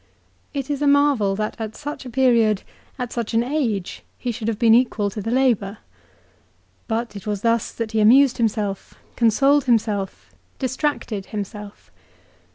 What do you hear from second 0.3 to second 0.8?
It